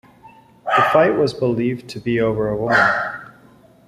The 0.65 0.81
fight 0.91 1.15
was 1.15 1.31
believed 1.35 1.87
to 1.91 1.99
be 1.99 2.19
over 2.19 2.49
a 2.49 2.57
woman. 2.57 3.31